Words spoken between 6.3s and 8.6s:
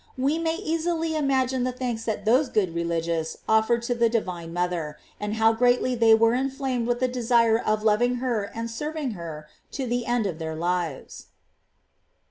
inflamed with the desire of loving her